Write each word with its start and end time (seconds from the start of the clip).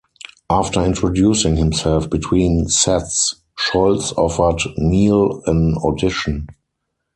After 0.49 0.81
introducing 0.83 1.57
himself 1.57 2.09
between 2.09 2.69
sets, 2.69 3.35
Scholz 3.55 4.11
offered 4.17 4.59
Neal 4.79 5.43
an 5.45 5.75
audition. 5.83 6.47